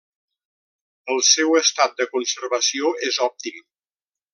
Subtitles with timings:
[1.15, 3.65] El seu estat de conservació és òptim.